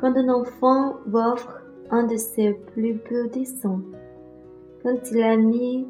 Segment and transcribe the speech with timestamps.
[0.00, 1.60] Quand un enfant vous offre
[1.90, 3.82] un de ses plus beaux dessins,
[4.84, 5.84] quand il a mis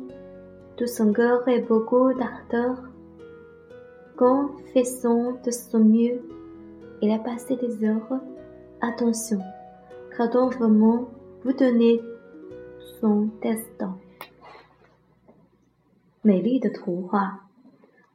[0.78, 2.78] tout son cœur et beaucoup d'ardeur,
[4.16, 6.22] quand faisant de son mieux,
[7.02, 8.18] il a passé des heures,
[8.80, 9.40] attention,
[10.20, 11.10] on vraiment
[11.44, 12.00] vous donner
[13.02, 13.94] son destin.
[16.24, 17.42] 美丽的图画。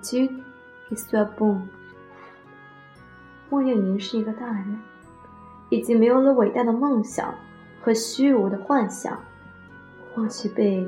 [0.04, 1.56] du Au
[3.50, 3.62] pour
[4.00, 4.80] 是一个大人，
[5.72, 7.34] 已经没有了伟大的梦，想
[7.82, 9.20] 和虚无的幻想，
[10.16, 10.86] 忘记被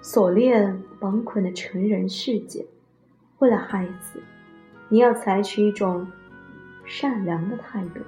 [0.00, 0.82] 锁链。
[1.00, 2.64] 绑捆的成人世界。
[3.40, 4.22] 为了孩子，
[4.88, 6.06] 你要采取一种
[6.86, 8.02] 善良的态度。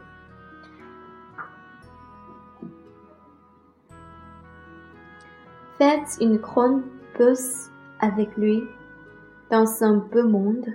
[5.84, 6.80] Faites une grande
[7.14, 8.62] pause avec lui
[9.50, 10.72] dans un beau monde,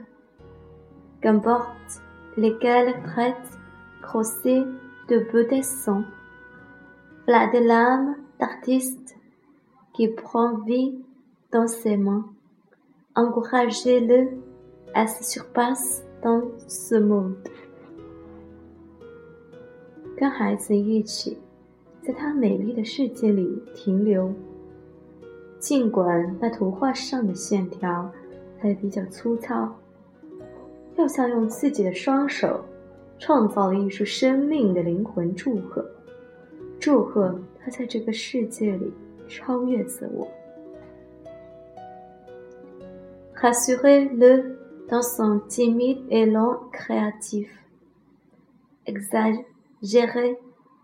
[1.21, 1.71] qu'importe
[2.37, 3.35] lesquels traits
[4.03, 4.65] grossiers
[5.07, 6.05] de beauté dessin.
[7.25, 9.15] Voilà de l'âme d'artiste
[9.95, 10.93] qui prend vie
[11.51, 12.27] dans ses mains.
[13.15, 14.27] Encouragez-le
[14.93, 17.35] à se surpasser dans ce monde.
[25.59, 28.09] 尽管那图画上的线条
[28.59, 29.69] 还比较粗糙，
[30.95, 32.63] 又像用自己的双手
[33.19, 35.85] 创造了艺术生命的灵魂，祝贺，
[36.79, 38.91] 祝贺他在这个世界里
[39.27, 40.27] 超越自我。
[43.35, 44.55] Rassurez-le
[44.89, 47.47] dans son timide et l e n créatif.
[48.85, 50.37] Exagérez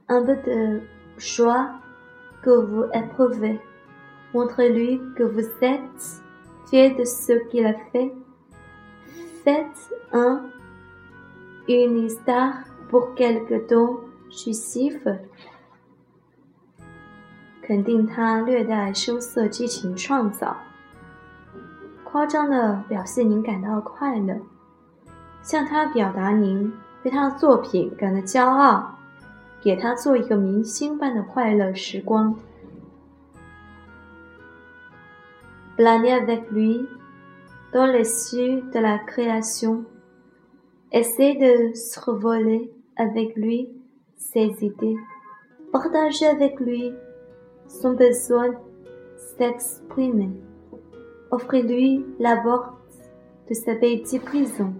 [0.07, 0.81] un peu de
[1.17, 1.67] joie
[2.41, 3.57] que vous éprouvez.
[4.43, 4.73] 肯
[17.85, 20.55] 定他略带羞涩、激情、创造、
[22.03, 24.37] 夸张的表现，您感到快乐，
[25.41, 26.71] 向他表达您
[27.01, 28.95] 对他的作品感到骄傲，
[29.63, 32.35] 给他做一个明星般的快乐时光。
[35.75, 36.87] planer avec lui
[37.73, 39.83] dans les cieux de la création,
[40.91, 43.69] essayer de survoler avec lui
[44.15, 44.95] ses idées,
[45.73, 46.93] partager avec lui
[47.67, 48.55] son besoin
[49.37, 50.29] s'exprimer,
[51.31, 52.71] offrir-lui la porte
[53.49, 54.73] de sa petite prison.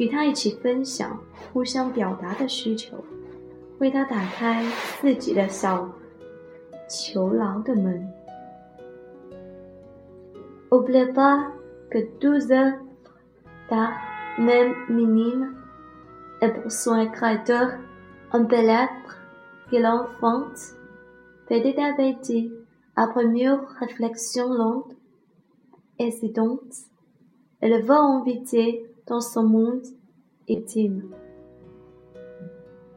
[0.00, 0.72] N'oubliez
[11.12, 11.48] pas
[11.90, 12.74] que douze heures
[14.38, 15.54] même minime
[16.40, 17.74] est pour son créateur
[18.32, 18.90] un bel être
[19.70, 20.74] qui l'enfante
[21.48, 21.80] petit
[22.96, 24.96] à après mûre réflexion si
[26.06, 26.72] hésitante,
[27.60, 29.82] elle va inviter Dans s o monde,
[30.48, 31.02] et b i e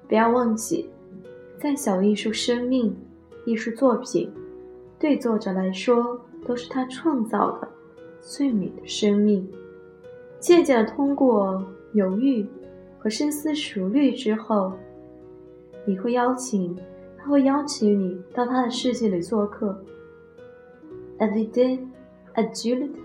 [0.08, 0.90] 不要忘记，
[1.62, 2.96] 再小的艺术生命、
[3.46, 4.32] 艺术作品，
[4.98, 7.68] 对作者来说都是他创造的
[8.22, 9.46] 最美的生命。
[10.40, 11.62] 渐渐的，通过
[11.92, 12.48] 犹豫
[12.98, 14.72] 和深思熟虑之后，
[15.86, 16.74] 你会邀请，
[17.18, 19.78] 他会邀请你到他的世界里做客。
[21.20, 21.88] e v e r y d a y
[22.36, 22.96] a d u l t e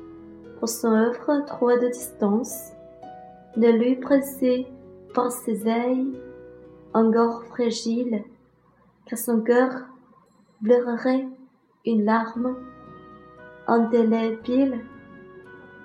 [0.61, 2.71] pour son œuvre, trop de distance.
[3.57, 4.67] Ne lui presser
[5.13, 6.19] pas ses ailes
[6.95, 8.25] encore fragiles,
[9.05, 9.71] car son cœur
[10.65, 11.29] pleurerait
[11.85, 12.57] une larme
[13.67, 13.89] en
[14.43, 14.81] pile,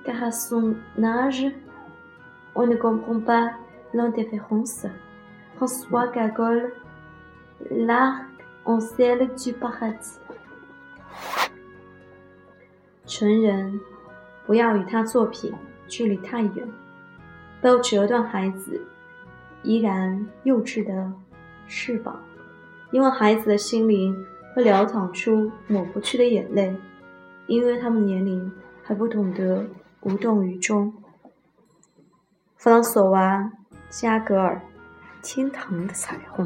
[0.06, 1.46] car à son âge,
[2.56, 3.50] on ne comprend pas
[3.94, 4.86] l'indifférence.
[5.58, 6.72] François Gagol,
[7.69, 8.24] l'arc
[8.64, 10.22] en ciel du paradis.
[13.06, 13.80] 成人，
[14.46, 15.52] 不要与他作品，
[15.88, 16.87] 距离太远。
[17.59, 18.80] 都折断孩子
[19.63, 21.12] 依然幼稚的
[21.68, 22.19] 翅膀，
[22.92, 24.15] 因为孩子的心灵
[24.54, 26.75] 会潦草出抹不去的眼泪，
[27.48, 28.51] 因为他们年龄
[28.83, 29.65] 还不懂得
[30.01, 30.94] 无动于衷。
[32.57, 33.39] 弗朗索瓦·
[33.89, 34.62] 加格尔，
[35.27, 36.45] 《天堂的彩虹》。